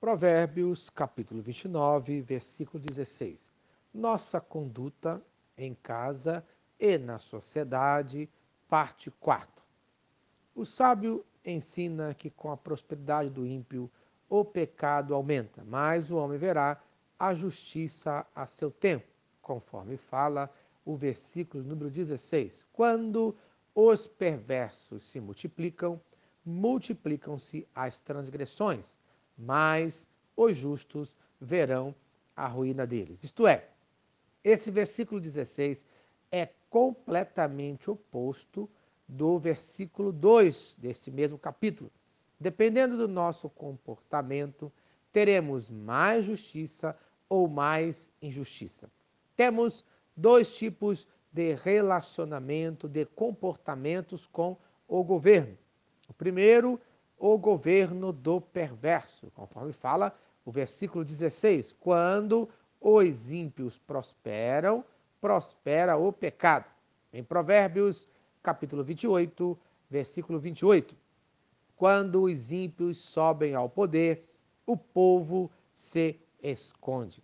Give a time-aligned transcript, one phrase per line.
[0.00, 3.52] Provérbios, capítulo 29, versículo 16.
[3.92, 5.22] Nossa conduta
[5.58, 6.42] em casa
[6.78, 8.26] e na sociedade,
[8.66, 9.62] parte 4.
[10.54, 13.90] O sábio ensina que com a prosperidade do ímpio
[14.26, 16.82] o pecado aumenta, mas o homem verá
[17.18, 19.06] a justiça a seu tempo,
[19.42, 20.50] conforme fala
[20.82, 22.64] o versículo número 16.
[22.72, 23.36] Quando
[23.74, 26.00] os perversos se multiplicam,
[26.42, 28.98] multiplicam-se as transgressões
[29.40, 31.94] mas os justos verão
[32.36, 33.24] a ruína deles.
[33.24, 33.68] Isto é,
[34.44, 35.84] esse versículo 16
[36.30, 38.68] é completamente oposto
[39.08, 41.90] do versículo 2 deste mesmo capítulo.
[42.38, 44.72] Dependendo do nosso comportamento,
[45.12, 46.96] teremos mais justiça
[47.28, 48.90] ou mais injustiça.
[49.36, 49.84] Temos
[50.16, 55.56] dois tipos de relacionamento, de comportamentos com o governo.
[56.08, 56.80] O primeiro
[57.20, 62.48] o governo do perverso, conforme fala o versículo 16: quando
[62.80, 64.82] os ímpios prosperam,
[65.20, 66.64] prospera o pecado.
[67.12, 68.08] Em Provérbios,
[68.42, 69.58] capítulo 28,
[69.90, 70.96] versículo 28.
[71.76, 74.26] Quando os ímpios sobem ao poder,
[74.64, 77.22] o povo se esconde.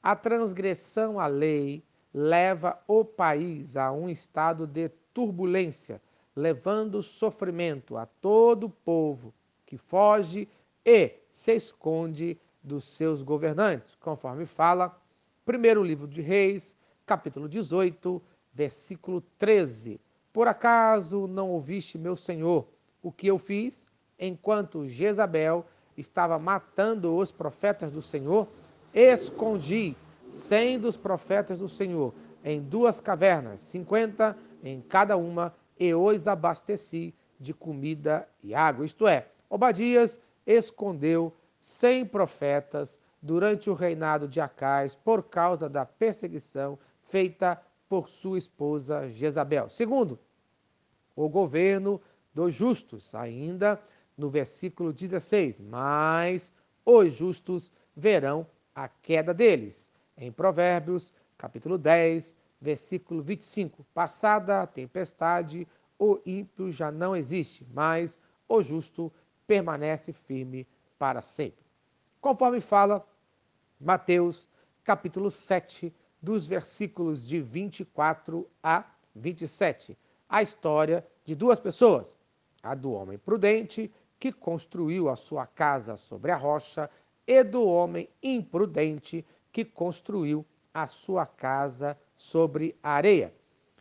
[0.00, 1.82] A transgressão à lei
[2.14, 6.00] leva o país a um estado de turbulência
[6.38, 9.34] levando sofrimento a todo o povo
[9.66, 10.48] que foge
[10.84, 14.96] e se esconde dos seus governantes, conforme fala
[15.44, 18.22] primeiro livro de Reis, capítulo 18,
[18.54, 20.00] versículo 13.
[20.32, 22.68] Por acaso não ouviste, meu senhor,
[23.02, 23.84] o que eu fiz
[24.16, 25.66] enquanto Jezabel
[25.96, 28.46] estava matando os profetas do Senhor?
[28.94, 36.26] Escondi cem dos profetas do Senhor em duas cavernas, cinquenta em cada uma, e os
[36.26, 38.84] abasteci de comida e água.
[38.84, 46.78] Isto é, Obadias escondeu cem profetas durante o reinado de Acais por causa da perseguição
[47.02, 49.68] feita por sua esposa Jezabel.
[49.68, 50.18] Segundo,
[51.16, 52.00] o governo
[52.34, 53.80] dos justos, ainda
[54.16, 56.52] no versículo 16, mas
[56.84, 59.90] os justos verão a queda deles.
[60.16, 63.84] Em Provérbios, capítulo 10, versículo 25.
[63.94, 65.66] Passada a tempestade,
[65.98, 69.12] o ímpio já não existe, mas o justo
[69.46, 70.66] permanece firme
[70.98, 71.64] para sempre.
[72.20, 73.06] Conforme fala
[73.80, 74.48] Mateus,
[74.84, 79.96] capítulo 7, dos versículos de 24 a 27,
[80.28, 82.18] a história de duas pessoas,
[82.62, 86.90] a do homem prudente que construiu a sua casa sobre a rocha
[87.26, 90.44] e do homem imprudente que construiu
[90.82, 93.34] a sua casa sobre a areia.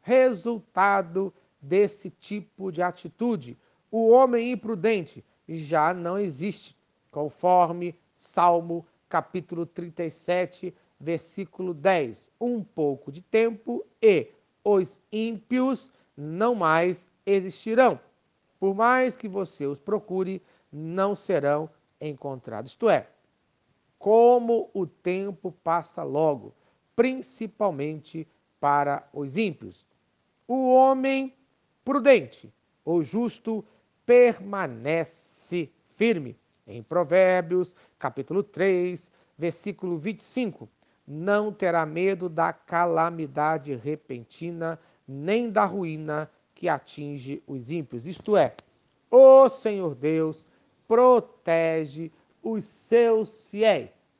[0.00, 3.58] Resultado desse tipo de atitude,
[3.90, 6.76] o homem imprudente já não existe,
[7.10, 12.30] conforme Salmo capítulo 37, versículo 10.
[12.40, 14.30] Um pouco de tempo e
[14.64, 17.98] os ímpios não mais existirão.
[18.58, 21.70] Por mais que você os procure, não serão
[22.00, 22.72] encontrados.
[22.72, 23.08] Isto é,
[23.98, 26.54] como o tempo passa logo,
[26.98, 28.26] principalmente
[28.58, 29.86] para os ímpios.
[30.48, 31.32] O homem
[31.84, 32.52] prudente,
[32.84, 33.64] o justo
[34.04, 36.36] permanece firme.
[36.66, 40.68] Em Provérbios, capítulo 3, versículo 25,
[41.06, 44.76] não terá medo da calamidade repentina,
[45.06, 48.08] nem da ruína que atinge os ímpios.
[48.08, 48.56] Isto é,
[49.08, 50.44] o Senhor Deus
[50.88, 52.10] protege
[52.42, 54.10] os seus fiéis.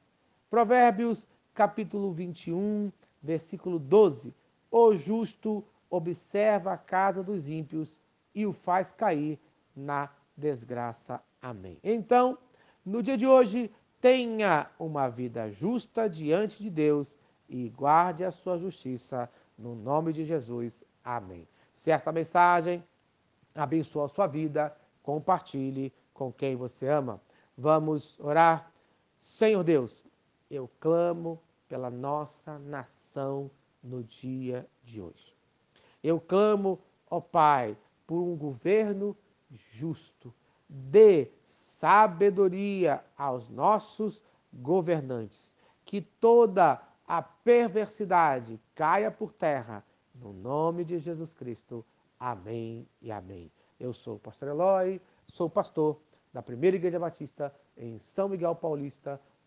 [0.49, 1.27] Provérbios,
[1.59, 4.33] capítulo 21, versículo 12.
[4.71, 7.99] O justo observa a casa dos ímpios
[8.33, 9.41] e o faz cair
[9.75, 11.21] na desgraça.
[11.43, 11.77] Amém.
[11.83, 12.39] Então,
[12.87, 17.19] no dia de hoje, tenha uma vida justa diante de Deus
[17.49, 20.85] e guarde a sua justiça no nome de Jesus.
[21.05, 21.49] Amém.
[21.75, 22.85] Se esta mensagem
[23.53, 27.21] abençoa a sua vida, compartilhe com quem você ama.
[27.57, 28.71] Vamos orar.
[29.19, 30.07] Senhor Deus,
[30.49, 33.51] eu clamo pela nossa nação
[33.83, 35.37] no dia de hoje.
[36.03, 36.81] Eu clamo,
[37.11, 37.77] ó Pai,
[38.07, 39.17] por um governo
[39.51, 40.35] justo.
[40.69, 44.23] Dê sabedoria aos nossos
[44.53, 45.55] governantes.
[45.85, 49.85] Que toda a perversidade caia por terra.
[50.15, 51.85] No nome de Jesus Cristo.
[52.19, 53.51] Amém e amém.
[53.79, 56.01] Eu sou o pastor Eloy, sou pastor
[56.33, 59.21] da Primeira Igreja Batista em São Miguel Paulista,